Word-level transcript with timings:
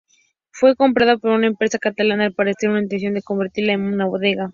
Fue 0.49 0.75
comprada 0.75 1.17
por 1.17 1.29
una 1.29 1.45
empresa 1.45 1.77
catalana, 1.77 2.25
al 2.25 2.33
parecer 2.33 2.71
con 2.71 2.79
intención 2.79 3.13
de 3.13 3.21
convertirla 3.21 3.73
en 3.73 3.99
bodega. 3.99 4.49